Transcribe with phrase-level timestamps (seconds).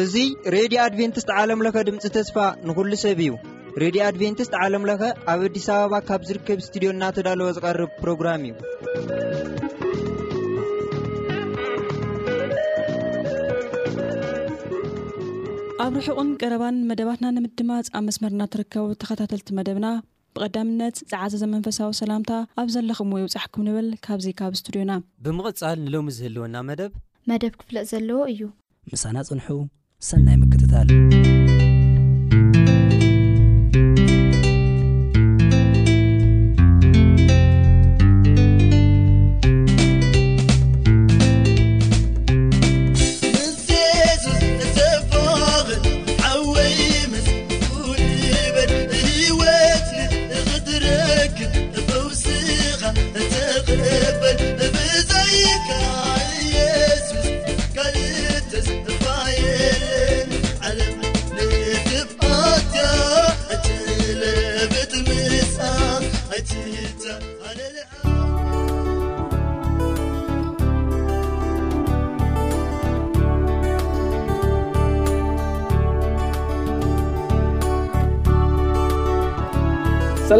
[0.00, 2.36] እዙይ ሬድዮ ኣድቨንትስት ዓለምለኸ ድምፂ ተስፋ
[2.68, 3.30] ንኹሉ ሰብ እዩ
[3.82, 5.00] ሬድዮ ኣድቨንትስት ዓለምለኸ
[5.34, 8.54] ኣብ ኣዲስ ኣበባ ካብ ዝርከብ እስትድዮናተዳለወ ዝቐርብ ፕሮግራም እዩ
[15.86, 19.86] ኣብ ርሑቕን ቀረባን መደባትና ንምድማጽ ኣብ መስመርናትርከቡ ተኸታተልቲ መደብና
[20.42, 24.92] ቀዳምነት ፀዓዘ ዘመንፈሳዊ ሰላምታ ኣብ ዘለኹም ይውፃሕኩም ንብል ካብዙ ካብ ስትድዮና
[25.26, 26.92] ብምቕፃል ንሎሚ ዝህልወና መደብ
[27.32, 28.42] መደብ ክፍለጥ ዘለዎ እዩ
[28.92, 29.48] ምሳና ፅንሑ
[30.10, 30.88] ሰናይ ምክትታል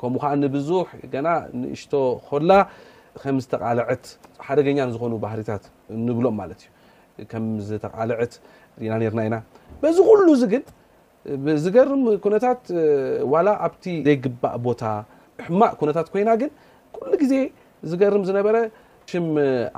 [0.00, 0.86] ከምኡ ከዓ ንብዙሕ
[1.26, 1.28] ና
[1.60, 1.92] ንእሽቶ
[2.28, 2.50] ኮላ
[3.22, 4.04] ከም ዝተቃልዐት
[4.46, 5.64] ሓደገኛን ዝኾኑ ባህርታት
[6.06, 6.60] ንብሎም ማለት
[7.18, 8.32] እዩ ከም ዝተቃልዐት
[8.86, 9.36] ኢና ርና ኢና
[9.82, 10.62] በዚ ኩሉ ዚ ግን
[11.44, 12.02] ብዝገርም
[12.34, 12.60] ነታት
[13.46, 14.82] ላ ኣብቲ ዘይግባእ ቦታ
[15.46, 16.50] ሕማእ ኩነታት ኮይና ግን
[16.96, 17.34] ኩሉ ግዜ
[17.90, 18.56] ዝገርም ዝነበረ
[19.10, 19.20] ሽ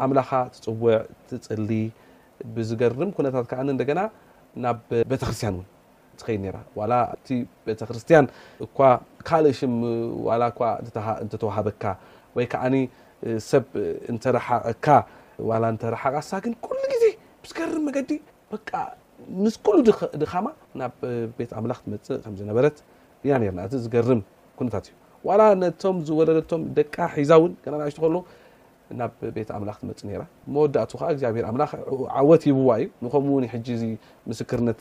[0.04, 0.94] ኣምላኻ ትፅውዕ
[1.30, 1.70] ትፅሊ
[2.54, 4.00] ብዝገርም ኩነታት ዓ ደና
[4.64, 4.78] ናብ
[5.10, 5.66] ቤተክርስትያን እውን
[6.28, 8.26] ድ ቤተክርስቲያን
[8.66, 8.78] እኳ
[9.28, 9.40] ካ
[11.36, 11.84] እተዋሃበካ
[12.36, 12.62] ወይ ከዓ
[13.50, 13.64] ሰብ
[14.12, 14.86] እንተረሓቀካ
[15.82, 17.04] ተረሓቐሳ ግን ሉ ግዜ
[17.50, 18.10] ዝገርም መገዲ
[19.44, 19.78] ምስ ሉ
[20.22, 20.46] ድከማ
[20.80, 20.94] ናብ
[21.38, 22.76] ቤት ምላኽ ትመፅ ከዝነበረት
[23.24, 24.20] እና ርና እዚ ዝገርም
[24.58, 24.94] ኩነታት እዩ
[25.40, 28.16] ላ ነቶም ዝወለለቶም ደቂ ሒዛእውን ናናእሽቶ ከሎ
[29.00, 30.00] ናብ ቤት ምላክ ትመፅ
[30.54, 31.64] መወዳእቱ ከ ግብር ምላ
[32.20, 33.92] ዓወት ሂብዋ እዩ ንከምኡው
[34.30, 34.80] ምስክርነት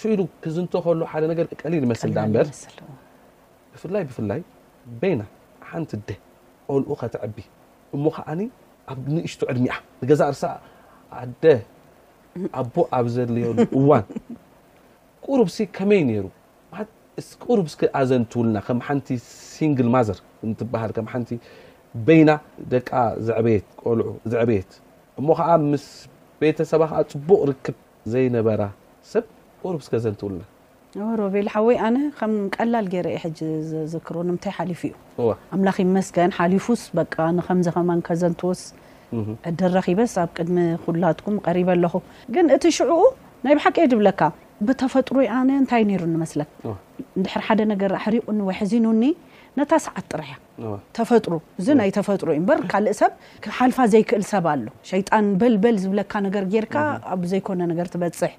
[0.00, 0.52] ዝ ብፍ
[4.30, 4.40] ላይ
[5.20, 5.22] ና
[5.90, 5.92] ቲ
[6.68, 6.82] قል
[7.24, 7.36] عቢ
[7.94, 7.96] እ
[9.14, 9.66] ንእሽ ዕድሚ
[10.20, 10.34] ዛ ር
[11.20, 11.22] ኣ
[12.58, 12.60] ኣ
[12.98, 13.30] ኣብ ዘሉ
[13.78, 14.02] እዋን
[15.38, 15.48] ሩብ
[15.90, 16.00] መይ
[18.10, 18.82] ዘንውና ማ
[22.14, 22.30] እ ና
[23.38, 23.46] ዕበ
[24.48, 24.50] እ
[26.46, 27.62] ቤሰባ ፅቡቅ
[28.14, 28.52] ዘበ ብ
[29.74, 30.42] ሮ ስከዘንውልና
[31.18, 33.22] ሮ ቤልሓወይ ኣነ ከም ቀላል ገይረ የ
[33.92, 34.80] ዝክር ምታይ ሓሊፉ
[35.20, 37.00] እዩ ኣምላኪ መስገን ሓሊፉስ በ
[37.36, 38.62] ንከምዝከማን ከ ዘንትወስ
[39.60, 41.94] ድረኺበስ ኣብ ቅድሚ ኩላትኩም ቀሪበ ኣለኹ
[42.34, 43.02] ግን እቲ ሽዑኡ
[43.44, 44.20] ናይ ብሓቂየ ድብለካ
[44.66, 46.48] ብተፈጥሮ ኣነ እንታይ ነሩ ንመስለን
[47.18, 49.12] ንድሕ ሓደ ነገር ሕሪቁኒ ወይ ሕዚን ኒ
[49.58, 50.34] ነታ ሰዓት ጥራሕያ
[50.96, 53.12] ተፈጥሮ እዚ ናይ ተፈጥሮ እዩ በር ካልእ ሰብ
[53.58, 56.74] ሓልፋ ዘይክእል ሰብ ኣሉ ሸይጣን በልበል ዝብለካ ነገር ጌይርካ
[57.14, 58.32] ኣብ ዘይኮነ ነገር ትበፅሕ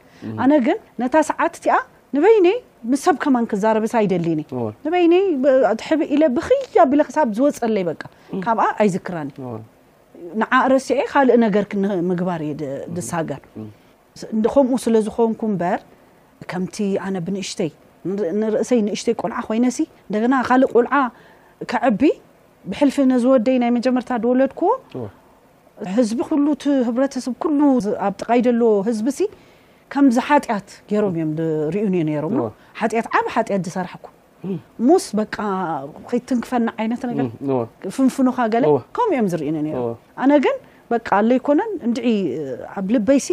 [0.46, 1.76] ኣነ ግን ነታ ሰዓት እቲኣ
[2.18, 2.58] ንበይነይ
[2.92, 4.42] ምስ ሰብ ከማን ክዛረበሰ ኣይደሊኒ
[4.86, 5.26] ንበይኒይ
[5.82, 8.04] ትሕብ ኢለ ብክያ ቢ ክሳብ ዝወፀለ ይበቃ
[8.46, 9.30] ካብኣ ኣይዝክራኒ
[10.44, 11.66] ንዓ ረሲዐ ካልእ ነገር
[12.12, 12.54] ምግባር እየ
[12.98, 13.42] ድሳገር
[14.54, 15.80] ከምኡ ስለዝኮንኩ ምበር
[16.52, 16.78] ከምቲ
[17.08, 17.70] ኣነ ብንእሽተይ
[18.42, 20.94] ንርእሰይ ንእሽተይ ቆልዓ ኮይነሲ እንደገና ካልእ ቆልዓ
[21.72, 22.02] ክዕቢ
[22.72, 24.70] ብሕልፊ ንዝወደይ ናይ መጀመርታ ድወለድክዎ
[25.98, 27.60] ህዝቢ ኩሉ ቲ ህብረተሰብ ኩሉ
[28.06, 29.28] ኣብ ጠቃይደሎዎ ህዝቢ ሲ
[29.94, 32.34] ከምዚ ሓጢኣት ገይሮም እዮም ዝርእዩኒ ነሮም
[32.80, 34.06] ሓጢት ዓብ ሓጢያት ዝሰራሕኩ
[34.88, 35.36] ሙስ በቃ
[36.10, 37.04] ከይትንክፈና ዓይነት
[37.96, 38.66] ፍንፍኖካ ገለ
[38.98, 39.56] ከምኡ እዮም ዝርእ
[40.24, 40.58] ኣነ ግን
[40.94, 41.98] በቃ ኣለይኮነን እንድ
[42.80, 43.28] ኣብ ልበይሲ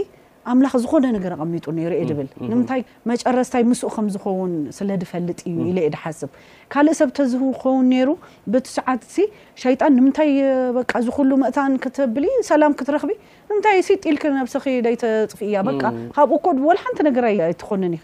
[0.52, 2.81] ኣምላኽ ዝኾነ ነገር ቐሚጡ ነይሩ እየ ድብል ንምንታይ
[3.11, 6.31] መጨረስታይ ምስኡ ከምዝኸውን ስለ ድፈልጥ እዩ ኢለየ ድሓስብ
[6.73, 8.11] ካልእ ሰብተዝኸውን ነይሩ
[8.52, 9.14] ብቲስዓትእ
[9.62, 10.31] ሸይጣን ንምንታይ
[11.06, 13.11] ዝኩሉ ምእታን ክትብሊ ሰላም ክትረኽቢ
[13.49, 15.56] ንምንታይ ሲጢልክ ናብስኪ ይተፅፍ እያ
[16.17, 18.02] ካብኡኮድል ሓንቲ ነገርኣይትኮንን ይ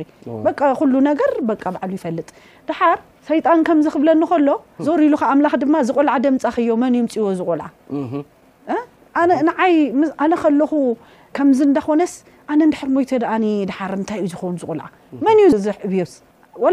[0.81, 2.29] ኩሉ ነገር በ ብዕሉ ይፈልጥ
[2.71, 2.99] ድሓር
[3.29, 4.49] ሸይጣን ከምዝኽብለኒከሎ
[4.87, 7.67] ዘር ኢሉከ ኣምላኽ ድማ ዝቆልዓ ደምፃ ዮ መን ዮምፅዎ ዝቆልዓ
[9.47, 10.73] ንዓይኣነ ከለኹ
[11.37, 12.13] ከምዚ እንዳኮነስ
[12.53, 14.87] ኣነ ንድሕር ሞይተ ደኣኒ ድሓር እንታይ እዩ ዝኮውኑ ዝቁልዓ
[15.25, 15.49] መን እዩ
[15.89, 16.13] ዕብዮስ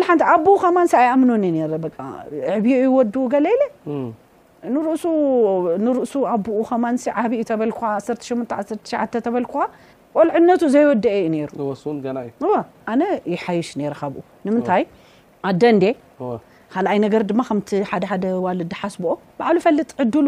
[0.07, 1.43] ሓንቲ ኣቦኡ ከማንሲ ኣይኣምኖኒ
[2.55, 3.61] ዕብዮኡ ይወዱ ገለለ
[4.95, 9.53] እሱንርእሱ ኣቦኡ ከማንሲ ዓብኡ ተበልክ 1ተሽ ተሸተ ተበልክ
[10.19, 12.49] ቆልዕነቱ ዘይወደአ እዩ ነይሩ
[12.91, 13.01] ኣነ
[13.33, 14.83] ይሓይሽ ነረካብኡ ንምንታይ
[15.49, 15.83] ኣደንዴ
[16.73, 20.27] ካልኣይ ነገር ድማ ከምቲ ሓደሓደ ዋልዲ ሓስብኦ በዕሉ ፈልጥ ዕዱሉ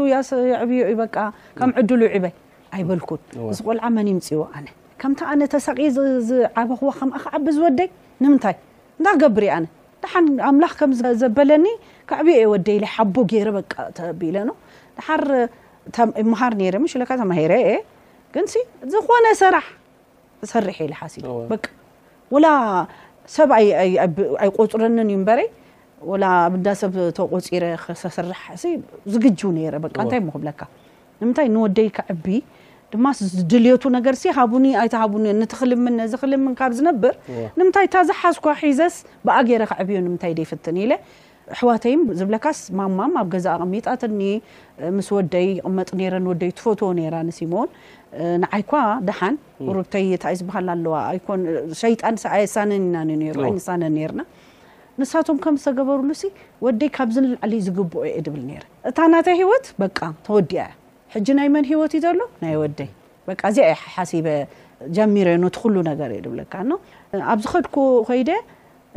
[0.63, 1.15] ዕብዮ እዩ በቃ
[1.59, 2.33] ከም ዕድሉ ይዕበይ
[2.77, 3.19] ኣይበልኩን
[3.51, 4.67] እዚ ቆልዓ መኒ ምፅዎ ኣነ
[5.01, 5.79] ከምቲ ኣነ ተሳቂ
[6.29, 7.87] ዝዓበኽዎ ከም ከዓቢ ዝወደይ
[8.23, 8.55] ንምንታይ
[8.97, 9.65] እንዳ ገብርእዩ ኣነ
[10.03, 11.65] ድሓን ኣምላኽ ከም ዘበለኒ
[12.09, 13.59] ካዕብ እየ ወደይ ይ ሓቦ ገይረ በ
[13.97, 14.49] ተቢለኖ
[14.97, 15.23] ድሓር
[16.31, 17.71] ምሃር ነረ ምሽለካ ተማሂረ እየ
[18.33, 18.45] ግን
[18.93, 19.67] ዝኾነ ስራሕ
[20.41, 21.15] ተሰርሕ የለ ሓሲ
[22.33, 22.47] ወላ
[23.37, 25.39] ሰብ ኣይቆፅረንን እዩ በረ
[26.21, 28.43] ላ ኣብዳ ሰብ ተቆፂረ ክተተስርሕ
[29.13, 30.59] ዝግጁቡ ነረ እንታይ ክብለካ
[31.21, 32.25] ንምንታይ ንወደይ ክዕቢ
[32.93, 33.05] ድማ
[33.37, 35.81] ዝድልየቱ ነገርሲ ሃኒይክልም
[36.21, 37.13] ክልም ካብ ዝነብር
[37.67, 38.37] ምታይ ታዝሓዝ
[38.67, 38.95] ሒዘስ
[39.27, 40.77] ብኣገረ ክዕብዮ ምታይ ፍትን
[41.53, 44.19] ኣሕዋተይ ዝብካስ ማማም ኣብ ገዛ ቕሚጣትኒ
[44.97, 45.89] ምስ ወደይ ይቅመጥ
[46.25, 46.81] ንወይ ትፎቶ
[47.15, 47.69] ራሲሞን
[48.43, 48.71] ንዓይኳ
[49.07, 49.35] ደሓን
[49.79, 51.75] ርብይ ይ ዝሃል ኣለዋጣንነን
[53.57, 54.27] ኢናነን ና
[55.01, 56.11] ንሳቶም ከም ዝተገበርሉ
[56.65, 58.43] ወደይ ካብዝንላዕሊ ዝግብኦ የ ብል
[58.91, 59.83] እታ ናተይ ሂወት በ
[60.27, 60.63] ተወዲያ
[61.13, 62.79] ሕጂ ናይ መን ሂወት ዘሎ ናይ ወደ
[63.27, 64.27] በ ዚ ሓሲበ
[64.97, 66.53] ጀሚረኖት ኩሉ ነገር የብለካ
[67.33, 67.75] ኣብዝ ከድኩ
[68.09, 68.29] ኮይደ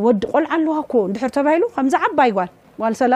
[0.07, 0.75] ወዲ ቆልዓ ኣለዋ
[1.11, 2.51] ንድሕር ተባሂሉ ከምዚ ዓባይ ጓል
[2.93, 3.15] ል ሰላ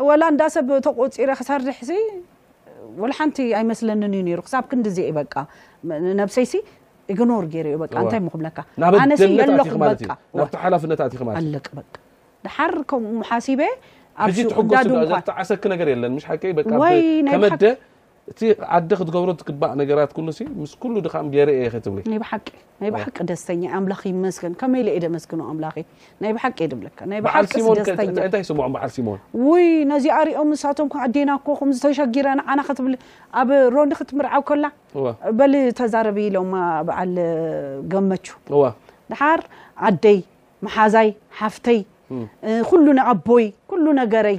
[0.08, 1.90] ወላ እንዳ ሰብ ተቆፂረ ክሰርሕሲ
[3.10, 4.86] ላ ሓንቲ ኣይመስለኒንዩ ሩ ክሳብ ክንዲ
[5.20, 5.34] በቃ
[6.20, 6.52] ነብሰይሲ
[7.12, 10.82] እገንር ገይረዩ ቃ እንታይ ምክብለካኣነ ዘለኩበብሓላፍ
[11.38, 11.82] ኣለ በ
[12.46, 13.60] ድሓር ከምኡኡ ሓሲበ
[15.42, 16.84] ዓሰክ ነር ለወ
[18.30, 18.40] እቲ
[18.76, 20.30] ዓዲ ክትገብሮ ትግባእ ነገራት ሉ
[20.60, 22.48] ምስ ኩሉ ድከ ገሪአየትብ ናይ ቂ
[22.80, 25.66] ናይ ባሓቂ ደስተኛ ኣምላኪ መስገን ከመይ ለኢ ደመስገኑ ኣምላ
[26.22, 32.94] ናይ ባሓቂ የድብለኛንታይ ስምዖም በዓል ሲሞን ወይ ነዚ ኣሪኦም እሳቶም ዓዴና ኮም ዝተሸጊረና ና ትብል
[33.42, 34.66] ኣብ ሮኒ ክትምርዓብ ከላ
[35.40, 36.52] በሊተዛረቢ ሎማ
[36.90, 37.14] በዓል
[37.94, 38.28] ገመች
[39.12, 39.42] ድሓር
[39.90, 40.20] ዓደይ
[40.66, 41.08] መሓዛይ
[41.40, 41.80] ሓፍተይ
[42.68, 44.38] ኩሉ ንኣቦይ ኩሉ ነገረይ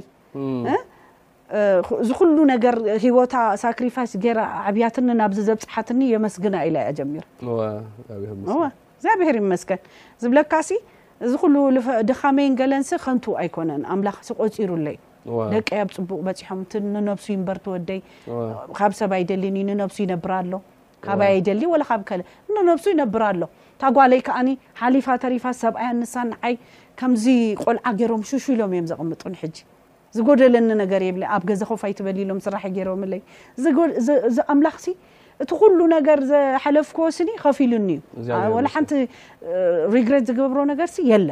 [2.08, 4.40] ዚ ኩሉ ነገር ሂወታ ሳክሪፋይስ ገይራ
[4.70, 7.24] ዓብያትኒ ናብዚ ዘብፅሓትኒ የመስግና ኢላ ያ ጀሚር
[9.00, 9.80] እግዚኣብሔር መስገን
[10.22, 10.78] ዝብለካ ሲ
[11.26, 11.54] እዚ ኩሉ
[12.08, 14.98] ድካመይን ገለንስ ከንቱ ኣይኮነን ኣምላኽ ሲ ቆፂሩለዩ
[15.54, 18.00] ደቂ ያኣብ ፅቡቅ በፂሖም እ ንነብሱ በር ትወደይ
[18.78, 20.52] ካብ ሰብ ኣይደሊኒ ንነብሱ ይነብራ ኣሎ
[21.06, 22.20] ካበይ ኣይደሊ ወላ ካብ ከ
[22.54, 23.42] ንነብሱ ይነብር ኣሎ
[23.82, 24.48] ታጓለይ ከኣኒ
[24.82, 26.56] ሓሊፋ ተሪፋ ሰብኣያ ንሳንዓይ
[27.02, 27.26] ከምዚ
[27.64, 29.56] ቆልዓ ገይሮም ሽሹ ኢሎም እዮም ዘቕምጡን ሕጂ
[30.18, 33.20] ዝጎደለኒ ነገር የብለ ኣብ ገዛ ኮፍ ይትበሊሎም ስራሕ ገይሮምለይ
[34.28, 34.86] እዚ ኣምላኽሲ
[35.42, 37.90] እቲ ኩሉ ነገር ዘሓለፍክዎስኒ ከፍ ሉኒ
[38.20, 38.90] እዩ ወላ ሓንቲ
[39.96, 41.30] ሪግረት ዝገብሮ ነገርሲ የለ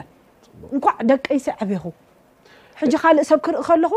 [0.74, 1.84] እንኳዕ ደቀ ይሰ ዓብኹ
[2.80, 3.92] ሕጂ ካልእ ሰብ ክርኢ ከለኹ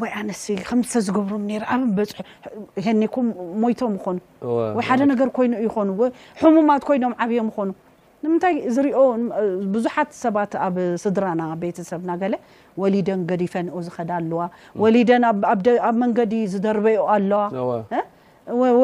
[0.00, 0.30] ወይ ኣነ
[0.68, 2.20] ከም ዝተዝገብሩም ነ ኣብ በፅሑ
[2.86, 3.26] ሄኒኩም
[3.62, 4.18] ሞይቶም ይኮኑ
[4.76, 5.88] ወይ ሓደ ነገር ኮይኑ ይኮኑ
[6.42, 7.70] ሕሙማት ኮይኖም ዓብዮም ይኾኑ
[8.24, 8.98] ንምንታይ ዝሪኦ
[9.72, 12.34] ቡዙሓት ሰባት ኣብ ስድራና ቤተሰብና ገለ
[12.82, 14.42] ወሊደን ገዲፈኒኡ ዝኸዳ ኣለዋ
[14.82, 15.24] ወሊደን
[15.88, 17.42] ኣብ መንገዲ ዝደርበዩ ኣለዋ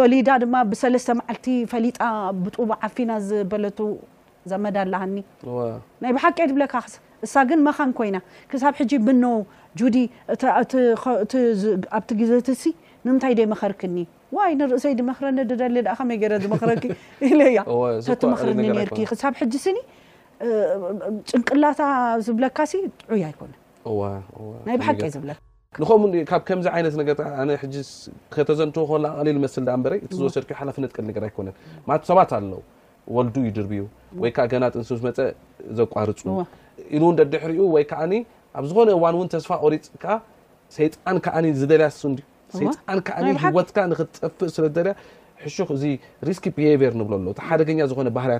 [0.00, 2.00] ወሊዳ ድማ ብሰለስተ መዓልቲ ፈሊጣ
[2.44, 3.78] ብጡቡ ዓፊና ዝበለቱ
[4.50, 5.16] ዘመዳኣላሃኒ
[6.02, 6.74] ናይ ብሓቂ ትብለካ
[7.26, 8.18] እሳ ግን መኻን ኮይና
[8.50, 9.24] ክሳብ ሕጂ ብኖ
[9.80, 9.96] ጁዲ
[11.98, 12.62] ኣብቲ ግዜትሲ
[13.06, 13.98] ንምንታይ ደይመኸርክኒ
[14.58, 16.18] ንርእሰይ ድመክረኒ ዳሊ ይ
[18.04, 18.80] ዝረ ቲመክርኒ ር
[19.22, 19.34] ሳብ
[19.64, 19.74] ስ
[21.28, 21.80] ጭንቅላታ
[22.26, 25.30] ዝብለካ ጥዑያ ኣይነናይ ብሓቂ ዝለ
[25.82, 26.66] ንምብ ምዚ
[27.48, 29.56] ነት ተዘንትወ ከሉ ሊል መስ
[30.12, 31.48] እዝወሰድ ሓላፍነት ሊ ኣይነ
[32.10, 32.62] ሰባት ኣለው
[33.16, 33.82] ወልዱ ይድርብዩ
[34.22, 34.30] ወይ
[34.64, 35.18] ናጥንስመፀ
[35.78, 36.20] ዘቋርፁ
[36.96, 38.00] ኢሉእ ደዲሕርኡ ወይ ከዓ
[38.58, 39.84] ኣብ ዝኮነ እዋን እ ተስፋ ቆሪፅ
[40.76, 42.00] ሰይጣን ዓ ዝደለያሱ
[43.56, 44.30] ወት ፍእ ብሃ
[47.68, 48.32] ብኛ ዝ ባር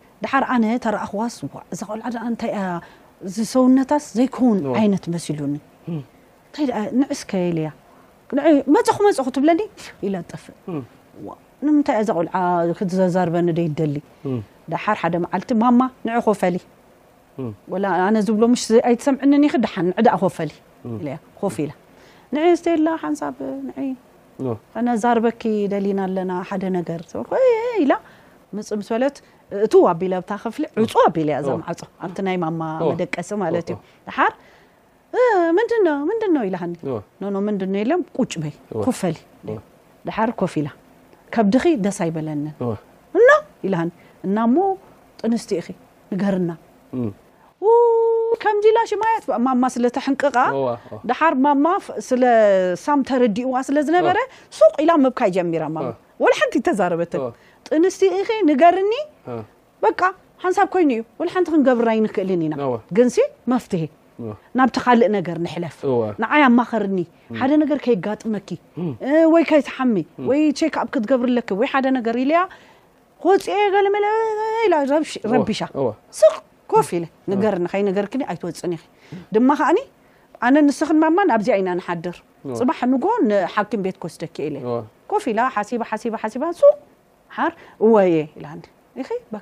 [0.23, 1.35] ድሓር ኣነ ተረእኹዋስ
[1.73, 2.51] እዛ ቆልዓ እንታይ
[3.35, 5.55] ዝሰውነታስ ዘይከውን ዓይነት መሲሉኒ
[6.61, 7.21] ይንዕስ
[7.57, 7.69] ለያ
[8.75, 9.61] መፅኹ መፅኹ ትብለኒ
[10.07, 10.57] ኢ ጠፍእ
[11.77, 12.35] ምታይ እ ዛ ቆልዓ
[12.77, 13.95] ክትዛርበኒ ደይደሊ
[14.73, 16.55] ዳሓር ሓደ መዓልቲ ማማ ን ኮፈሊ
[18.05, 19.49] ኣነ ዝብሎሽ ኣይትሰምይ
[20.37, 20.51] ፈሊ
[21.57, 21.71] ፍ ኢላ
[22.35, 23.35] ን ዝተየላ ሓንሳብ
[24.73, 26.89] ከነዛርበኪ ደሊና ኣለና ሓደ ነገ
[27.81, 27.85] ኢ
[28.69, 29.17] ፅ ስ ለት
[29.65, 33.77] እቲ ኣቢል ኣብታ ከፍሊ ዕፁ ኣቢለ ያ ዛም ዕፆ ኣብቲ ናይ ማማ መደቀሲ ማለት እዩ
[34.07, 34.33] ድሓር
[35.85, 36.73] ድ ምንድነ ኢላኒ
[37.35, 38.53] ኖ ምንድነ ኢለም ቁጭ በይ
[38.85, 39.15] ኩፈሊ
[40.07, 40.69] ድሓር ኮፍ ኢላ
[41.35, 42.53] ከብድኺ ደስ ኣይበለንን
[43.19, 43.29] እና
[43.69, 43.89] ኢላኒ
[44.27, 44.69] እና ሞ
[45.21, 45.67] ጥንስቲእኺ
[46.13, 46.51] ንገርና
[48.43, 50.37] ከምዚላ ሽማያት ማማ ስለ ተሕንቅቃ
[51.09, 51.65] ድሓር ማማ
[52.09, 54.17] ስለሳም ተረዲእዋ ስለዝነበረ
[54.59, 55.83] ሱቅ ኢላ ምብካ ጀሚራ ማ
[56.39, 57.21] ሓንቲ ተዛረበትን
[57.67, 58.93] ጥንስቲ ኸ ንገርኒ
[59.85, 59.99] በቃ
[60.43, 62.55] ሓንሳብ ኮይኑ እዩ ሓንቲ ክንገብርራ ይንክእል ኢና
[62.97, 63.15] ግንሲ
[63.53, 63.83] መፍትሄ
[64.57, 65.77] ናብ ተኻልእ ነገር ንሕለፍ
[66.23, 66.97] ንዓይ ኣማኸርኒ
[67.39, 68.49] ሓደ ነገር ከይጋጥመኪ
[69.33, 69.95] ወይ ከይተሓሚ
[70.29, 72.17] ወይ ይ ክኣብ ክትገብርለክ ወ ሓደ ነገር
[73.23, 73.45] ክወፅ
[73.85, 73.95] ለመ
[75.35, 75.59] ረቢሻ
[76.19, 76.35] ስክ
[76.73, 76.87] ኮፍ
[77.43, 78.79] ገርኒ ከ ነገር ኣይትወፅን ይ
[79.35, 79.69] ድማ ከኣ
[80.47, 82.15] ኣነ ንስክን ማማ ኣብዚ ኢና ንሓድር
[82.59, 84.55] ፅባሕ ንጎ ንሓኪም ቤት ኮስደክለ
[85.11, 86.61] ኮፍ ኢላ ሓሲባ ሓሲባ ሓሲባ ንሱ
[87.37, 87.51] ሓር
[87.85, 88.15] እዋየ
[88.99, 89.37] ይ በ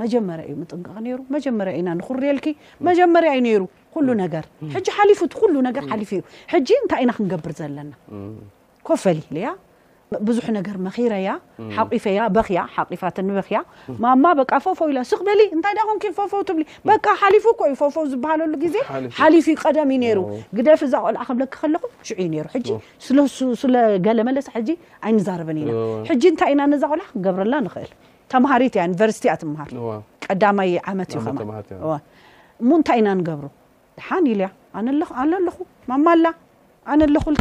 [0.00, 2.46] መጀመርያ እዩ ምጥንቀቕ ነይሩ መጀመርያ ዩና ንኽርየልኪ
[2.88, 3.62] መጀመርያዩ ነይሩ
[3.94, 7.92] ኩሉ ነገር ሕጂ ሓሊፉ ት ኩሉ ነገር ሓሊፉ እዩ ሕጂ እንታይ ኢና ክንገብር ዘለና
[8.88, 9.52] ኮፈሊ ያ
[10.26, 11.28] ብዙሕ ነገር መኪረያ
[11.76, 13.58] ሓቂፈያ በኽያ ሓቂፋት ንበኽያ
[14.02, 16.58] ማማ በቃ ፈፎው ኢ ስክበሊ እንታይ ን ፈ ትብ
[17.22, 18.76] ሓሊፉ እዩ ፈው ዝብሃለሉ ግዜ
[19.20, 20.20] ሓሊፉ ቀደም እዩ ነሩ
[20.58, 23.26] ግደፊ ዛቁልዓ ክብለክ ከለኹ ሽዑእዩ ሩ
[23.62, 25.64] ስለገለ መለሰ ኣይንዛርብን ኢ
[26.32, 27.90] እንታይ ኢና ነዛቁልዓ ክንገብረላ ንክእል
[28.34, 29.70] ተምሃሪት እያ ዩኒቨርስቲ ኣትምሃር
[30.28, 30.70] ቀዳማይ
[31.00, 31.26] መት እዩ
[31.86, 32.00] ኸ
[32.68, 33.48] ሙ እንታይ ኢና ንገብሩ
[34.00, 34.48] ድሓኒ ኢልያ
[35.30, 35.58] ነለኹ
[35.90, 36.26] ማማላ
[36.94, 37.36] ኣነኣለኹል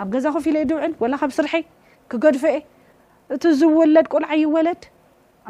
[0.00, 1.52] ኣብ ገዛ ኮፍ ለዩ ድውዕል ካብ ስርሐ
[2.12, 2.54] ክገድፈአ
[3.34, 4.82] እቲ ዝወለድ ቆልዓይወለድ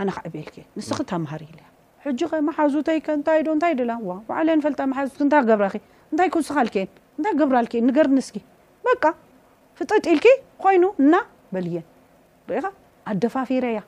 [0.01, 0.46] ኣነ ክዕብል
[0.79, 1.61] ንስክ ተምሃር ለ
[2.05, 5.66] ሕ ኸ መሓዙተይ ንታዶ ንታይ ፈ ዙ ታይ ክገብራ
[6.12, 6.57] ንታይ ክብስኻ
[7.25, 7.57] ታይ ገብራ
[7.99, 8.37] ገርንስኪ
[8.87, 9.14] በ
[9.79, 10.27] ፍጥጥ ልኪ
[10.62, 11.16] ኮይኑ ና
[11.55, 11.79] በልየ
[12.59, 12.66] ኢኻ
[13.11, 13.81] ኣደፋፊረያ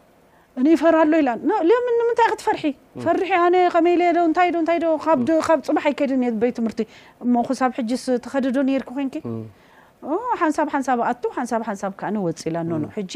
[0.75, 1.13] ይፈራሎ
[1.49, 1.53] ም
[1.99, 2.65] ንምንታይ ክትፈርሒ
[3.05, 5.21] ፈርሕ ኣ ከመዶእንታዶታዶ ካብ
[5.69, 6.09] ፅባሓይ ከይ
[6.43, 6.81] ቤት ትምርቲ
[7.25, 7.83] እ ክሳብ ሕ
[8.27, 9.09] ተኸደዶ ነርክ ኮን
[10.43, 13.13] ሓንሳብ ሓንሳብ ኣቱ ሓንሳብ ሓንሳብ ከነ ወፅኢላነ ሕጂ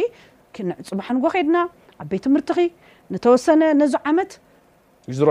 [0.84, 1.56] ዕፅቡሕንጎ ከድና
[2.02, 2.64] ዓበይ ትምህርቲ ኺ
[3.12, 4.32] ንተወሰነ ነዚ ዓመት
[5.20, 5.30] ሮ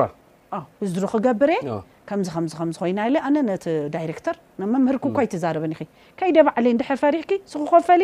[0.82, 1.76] ውዝሮ ክገብር እየ
[2.10, 5.82] ከምዚ ከም ከምዝኮይና ለ ኣነ ነቲ ዳይረክተር ንመምህር ክኳ ይ ትዛረበኒ ይኸ
[6.20, 8.04] ከይደ በዕለይ ድሕር ፈሪሕኪ ዝክኸፈሊ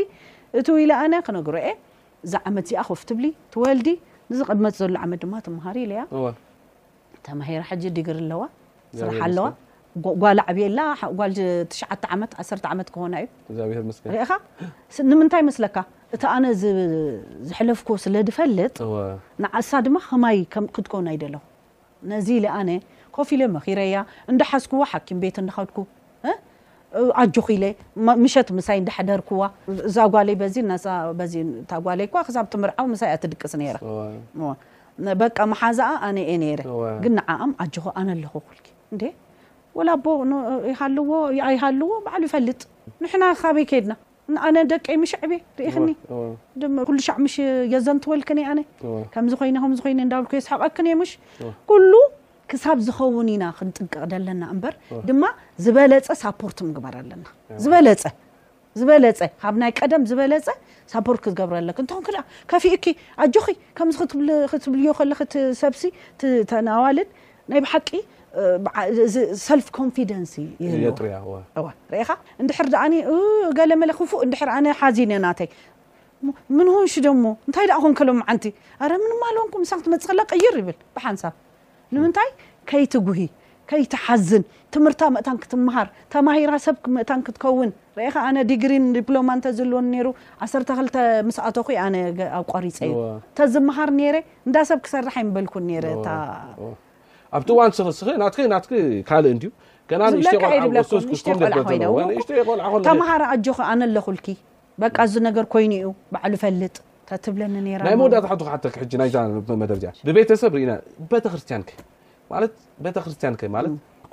[0.60, 1.70] እቲ ው ኢላ ኣነ ክነግሮ የ
[2.26, 3.90] እዛ ዓመት እዚኣ ከፍ ትብሊ ትወልዲ
[4.32, 6.02] ንዝቅድመ ዘሎ ዓመት ድማ ትምሃር ኢለያ
[7.28, 8.44] ተማሂራ ሕጂ ዲግር ኣለዋ
[9.02, 9.48] ስራሓ ኣለዋ
[10.22, 10.80] ጓል ዓብየላ
[11.20, 11.32] ጓል
[11.72, 13.16] ትሽዓ ዓመት ዓሰተ ዓመት ክኾና
[13.52, 13.60] እዩ
[14.20, 14.32] ርኻ
[15.10, 15.78] ንምንታይ መስለካ
[16.16, 16.46] እቲ ኣነ
[17.48, 18.76] ዝሕለፍኩ ስለ ድፈልጥ
[19.44, 21.44] ንዓእሳ ድማ ከማይ ምክጥቀና ይ ደለኹ
[22.12, 22.70] ነዚ ኢለ ኣነ
[23.16, 23.96] ኮፍ ኢለ መኽረያ
[24.32, 25.78] እንዳ ሓስኩዎ ሓኪም ቤት እንኸድኩ
[27.22, 27.66] ኣጆኹ ኢለ
[28.24, 29.44] ምሸት ምሳይ እዳሓደርክዋ
[29.90, 30.78] እዛ ጓለይ በዚ ና
[31.64, 33.54] እታ ጓለይእኳ ክሳብ ትምርዓው ምሳይ ኣትድቅስ
[35.06, 36.62] ነ በቃ መሓዛኣ ኣነ እየ ነይረ
[37.04, 38.58] ግን ንዓ ኣም ኣጆኹ ኣነ ኣለኩኩል
[39.80, 40.08] ወላ ኣቦ
[40.72, 41.12] ይሃዎ
[41.50, 42.60] ኣይሃልዎ በዕሉ ይፈልጥ
[43.04, 43.94] ንሕና ካበይ ከይድና
[44.34, 45.90] ንኣነ ደቀይ ምሽዕብ ርኢኽኒ
[46.88, 47.36] ኩሉ ሻዕ ሙሽ
[47.74, 48.60] የዘንትወልክኒ ኣነ
[49.14, 51.12] ከምዚ ኮይ ከም ኮይነ እዳብልክ የስሓቀክነ ምሽ
[51.72, 51.94] ኩሉ
[52.52, 54.74] ክሳብ ዝኸውን ኢና ክንጥንቀቕደለና እምበር
[55.08, 55.24] ድማ
[55.64, 57.26] ዝበለፀ ሳፖርት ምግበር ኣለና
[57.64, 58.04] ዝበለፀ
[58.80, 60.48] ዝበለፀ ካብ ናይ ቀደም ዝበለፀ
[60.94, 62.20] ሳፖርት ክትገብረኣለክ እንትኹን ክ
[62.52, 62.86] ከፍኡኪ
[63.24, 63.96] ኣጆኺ ከምዚ
[64.52, 65.84] ክትብልዮ ከለ ት ሰብሲ
[66.52, 67.10] ተናዋልድ
[67.52, 67.90] ናይ ብሓቂ
[69.62, 69.92] ልፍንን
[71.94, 73.18] ርእኻ እንድሕር ኒ
[73.58, 75.50] ገለ መለ ክፉእ እንድሕር ኣነ ሓዚን እናተይ
[76.58, 78.46] ምን ሆንሽ ድሞ እንታይ ዳኣ ኹንከሎም ዓንቲ
[78.92, 81.34] ረ ምንማለዎንኩ ምሳክ ትመፅ ክላ ቅይር ይብል ብሓንሳብ
[81.94, 82.30] ንምንታይ
[82.70, 83.20] ከይትጉሂ
[83.70, 90.08] ከይትሓዝን ትምህርታ መእታን ክትምሃር ተማሂራ ሰብ ምእታን ክትከውን ርእኻ ኣነ ዲግሪን ዲፕሎማ እንተ ዘለዎን ነሩ
[90.46, 90.96] 12ተ
[91.30, 92.20] ምስኣቶ ኹ ኣነኣብ
[92.54, 92.96] ቆሪፀ እዩ
[93.34, 94.16] እተዝምሃር ነረ
[94.48, 95.86] እንዳ ሰብ ክሰራሓ ይንበልኩን ነረ
[97.38, 98.66] ኣብቲ ዋን ስስ ናትናት
[99.10, 99.52] ካልእ እ
[100.24, 101.20] ዝ
[102.88, 104.18] ተምሃር ኣጆክ ኣነ ኣለኩል
[104.84, 106.76] በቃ እዚ ነገር ኮይኑ እዩ በዕሉ ይፈልጥ
[107.10, 109.72] ተትብለኒ ራ ናይ መወዳት ሓናደ
[110.08, 110.74] ብቤተሰብ ና
[111.14, 111.64] ቤተክርስቲያን
[112.32, 112.36] ማ
[112.88, 113.64] ቤተክርስቲያን ማ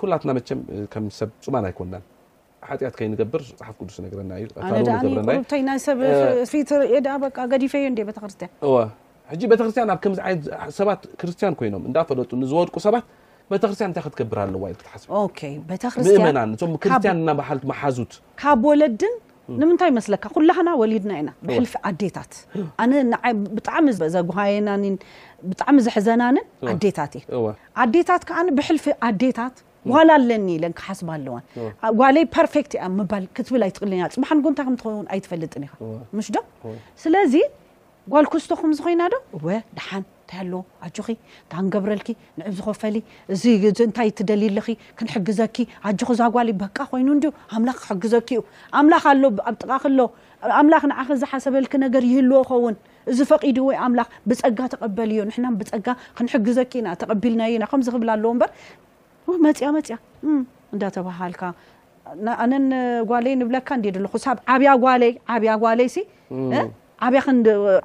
[0.01, 0.59] ኩላትና መቸም
[1.09, 1.95] ምሰብ ፅማን ኣይኮና
[2.81, 4.49] ጢት ከይ ንገብር ፅሓፍ ቅዱስ ነረና እዩ
[5.19, 6.63] ርብ ናይሰብፊ
[7.53, 8.53] ገዲፈዮ ቤተክርስቲያን
[9.33, 10.45] ሕ ቤተክርስትያን ኣብ ከምዚ ይነት
[10.79, 13.05] ሰባት ክርስቲያን ኮይኖም እንዳፈለጡ ንዝወድቁ ሰባት
[13.53, 16.39] ቤተክርስቲያን እታይ ክትገብር ኣለዋ ክትሓስቤተስ ምቲእመና
[16.73, 18.13] ም ክርስቲያን እናባሃልት መሓዙት
[18.43, 19.15] ካብ ወለድን
[19.61, 22.33] ንምንታይ ይመስለካ ኩላና ወሊድና ኢና ብልፊ ኣዴታት
[23.57, 24.71] ብጣዕሚዘጓሃና
[25.51, 27.45] ብጣዕሚ ዝሕዘናንን ኣዴታት ዩ
[27.85, 29.57] ኣዴታት ከዓ ብሕልፊ ኣዴታት
[29.93, 31.45] ጓል ኣለኒ ኢለን ክሓስብ ኣለዎን
[32.01, 37.35] ጓይ ፐርት ያ ባል ክትብል ኣይትቕል ፅማሓን ጎንታ ምትኸንን ኣይትፈልጥን ኢ ሽዶስ
[38.13, 39.17] ጓል ክዝቶ ኩምዝ ኮይና ዶ
[39.47, 41.09] ወ ድሓን እንታይ ኣለዎ ኣጆኺ
[41.53, 42.97] ካንገብረልኪ ንዕብ ዝኮፈሊ
[43.33, 44.69] እዚእንታይ ትደሊልኪ
[44.99, 45.57] ክንሕግዘኪ
[45.89, 47.25] ኣጆኺ እዛጓል በቃ ኮይኑ ንድ
[47.57, 48.43] ኣምላኽ ክሕግዘኪ እኡ
[48.81, 50.01] ኣምላኽ ኣሎ ኣብ ጥቃክሎ
[50.61, 52.77] ኣምላኽ ንዓኸ ዝሓሰበልክ ነገር ይህልዎ ኸውን
[53.13, 55.87] እዚ ፈቒድ ወይ ኣምላኽ ብፀጋ ተቐበል እዮ ንሕና ብፀጋ
[56.19, 58.51] ክንሕግዘኪ ኢና ተቐቢልናዮኢና ከምዝኽብል ኣለዎ ምበር
[59.47, 59.97] መፅያ መፅያ
[60.75, 61.43] እንዳተባሃልካ
[62.43, 62.67] ኣነን
[63.13, 65.89] ጓሌይ ንብለካ እንዲደኩ ሳብ ዓብያ ጓይ ዓብያ ጓለይ
[67.07, 67.39] ዓብያ ክን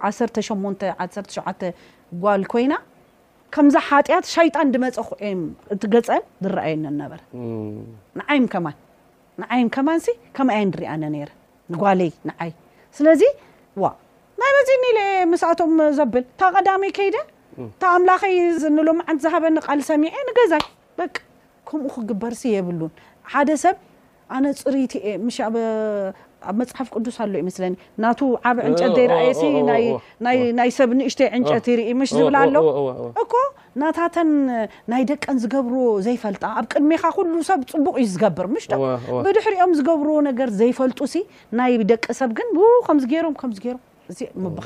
[0.10, 1.40] 1ሸ1ሸ
[2.24, 2.74] ጓል ኮይና
[3.56, 5.10] ከምዛ ሓጢያት ሻይጣን ድመፀ ኩ
[5.74, 7.20] እትገፀአን ዝረኣየኒነበረ
[8.20, 8.68] ንዓይ ከማ
[9.42, 10.00] ንዓይ ከማን
[10.38, 11.30] ከማ የን ሪያነ ነረ
[11.74, 12.52] ንጓይ ንዓይ
[12.98, 13.22] ስለዚ
[13.82, 13.92] ዋ
[14.42, 15.00] ናይ በዚ እኒኢለ
[15.32, 17.16] ምስኣቶም ዘብል እታ ቀዳሚይ ከይደ
[17.68, 18.36] እታ ኣምላኸይ
[18.78, 20.64] ንሎምዓንቲ ዝሃበኒ ቃል ሰሚዐ ንገዛይ
[21.02, 21.16] በቂ
[21.70, 22.94] ከምኡ ክግበርሲ የብሉን
[23.34, 23.78] ሓደ ሰብ
[24.36, 25.06] ኣነ ፅሪት እየ
[26.50, 28.12] ኣብ መፅሓፍ ቅዱስ ኣሎ ዩስለኒ ና
[28.50, 29.84] ዓብ ዕንጨት ዘይርኣየ
[30.60, 32.56] ናይ ሰብ ንእሽተይ ዕንጨት ርኢ ሽ ዝብላ ኣሎ
[33.24, 33.34] እኮ
[33.82, 34.32] ናታተን
[34.94, 35.76] ናይ ደቀን ዝገብሮ
[36.08, 38.70] ዘይፈልጣ ኣብ ቅድሚካ ሉ ሰብ ፅቡቅ ዩ ዝገብር ሽ
[39.26, 41.00] ብድሕሪኦም ዝገብሮ ነገር ዘይፈልጡ
[41.62, 42.50] ናይ ደቂሰብግን
[42.90, 44.60] ከምዝሮምምብ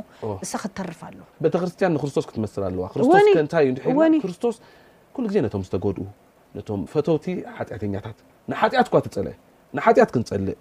[0.64, 4.58] ክተርፍ ኣለቤተክርስቲያን ክርስቶስ ክትመስር ኣለዋስስቶስ
[5.36, 6.02] ዜ ዝጎድኡ
[6.94, 7.26] ፈውቲ
[7.60, 8.18] ዓጢዕተኛታት
[8.49, 9.34] ንሓጢኣት እኳ ተፀለአ
[9.77, 10.58] ንሓጢኣት ክንፀልእ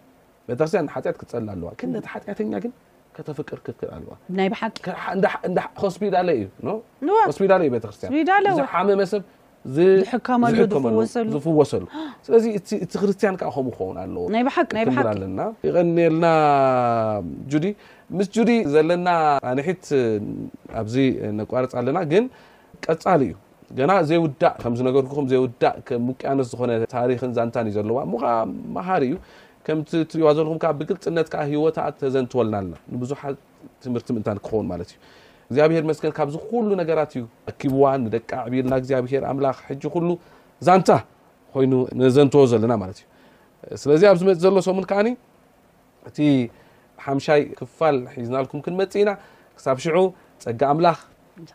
[0.49, 2.73] ቤተክርስያን ንሓጢኣት ክትፀልእ ኣለዋ ን ነቲ ሓጢኣተኛ ግን
[3.17, 9.23] ከተፍቅር ክፍክር ኣለዋይስፒዳ እዩሆስፒዳ ዩ ቤተክርስቲያንሓመመሰብ
[9.77, 11.85] ዝከዝፍወሰሉ
[12.27, 12.69] ስለዚ እቲ
[13.01, 14.29] ክርስቲያን ከምኡ ኸውን ኣለዎር
[15.13, 16.25] ኣለና ይቀነልና
[17.55, 17.67] ጁዲ
[18.19, 19.09] ምስ ጁዲ ዘለና
[19.51, 19.85] ኣንሒት
[20.81, 20.95] ኣብዚ
[21.41, 22.25] ነቋርፅ ኣለና ግን
[22.87, 23.33] ቀፃሊ እዩ
[23.91, 25.75] ና ዘይ ዉዳእ ከምዝነገርኩም ዘይ ዉዳእ
[26.09, 28.27] ሙቅያኖት ዝኮነ ታክን ዛንታን እዩ ዘለዋ ከ
[28.77, 29.13] መሃር እዩ
[29.67, 29.79] ከም
[30.11, 33.35] ትርእዋ ዘለኹም ብግልፅነት ሂወታ ተዘንትወልና ኣለና ንቡዙሓት
[33.83, 34.99] ትምህርቲ ምንታ ንክኸውን ማለት እዩ
[35.51, 39.59] እግዚኣብሄር መስን ካብዚሉ ነገራት እዩ ኣኪብዋ ንደቂ ዕቢልና እግኣብሄር ኣምላኽ
[40.09, 40.11] ሉ
[40.69, 40.89] ዛንታ
[41.55, 43.07] ኮይኑ ነዘንትዎ ዘለና ማት እዩ
[43.85, 45.01] ስለዚ ኣብ ዝመፅእ ዘሎ ሰሙን ከዓ
[46.11, 46.19] እቲ
[47.07, 49.11] ሓምሻይ ክፋል ሒዝናልኩም ክንመፅ ኢና
[49.59, 49.99] ክሳብ ሽዑ
[50.47, 50.99] ፀጋ ኣምላኽ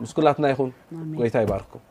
[0.06, 0.72] ምስኩላትና ይን
[1.20, 1.84] ጎይታ ይባርክኩም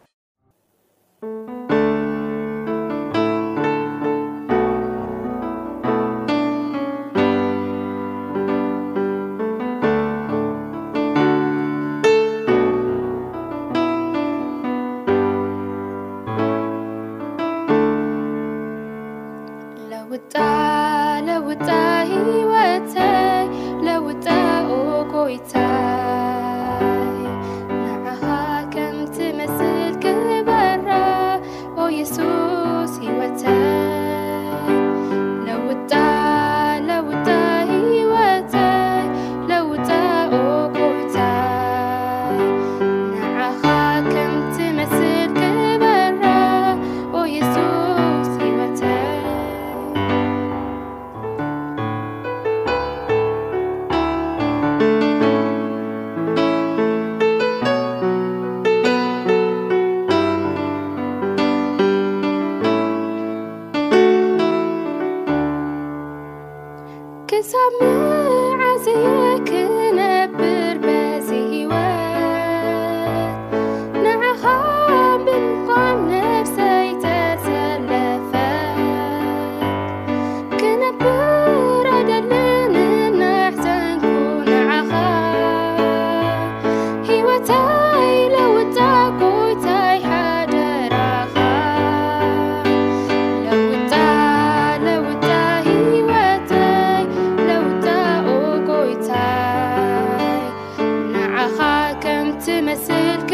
[102.89, 103.34] سدك